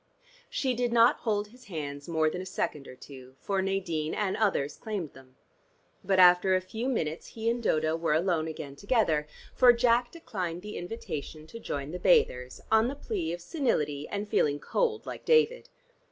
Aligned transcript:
She 0.49 0.73
did 0.73 0.91
not 0.91 1.17
hold 1.19 1.49
his 1.49 1.65
hands 1.65 2.07
more 2.09 2.27
than 2.27 2.41
a 2.41 2.45
second 2.47 2.87
or 2.87 2.95
two, 2.95 3.35
for 3.39 3.61
Nadine 3.61 4.15
and 4.15 4.35
others 4.35 4.75
claimed 4.77 5.13
them. 5.13 5.35
But 6.03 6.17
after 6.17 6.55
a 6.55 6.59
few 6.59 6.89
minutes 6.89 7.27
he 7.27 7.47
and 7.47 7.61
Dodo 7.61 7.95
were 7.95 8.15
alone 8.15 8.47
again 8.47 8.75
together, 8.75 9.27
for 9.53 9.71
Jack 9.73 10.11
declined 10.11 10.63
the 10.63 10.75
invitation 10.75 11.45
to 11.45 11.59
join 11.59 11.91
the 11.91 11.99
bathers, 11.99 12.59
on 12.71 12.87
the 12.87 12.95
plea 12.95 13.31
of 13.31 13.41
senility 13.41 14.07
and 14.09 14.27
feeling 14.27 14.59
cold 14.59 15.05
like 15.05 15.23
David. 15.23 15.69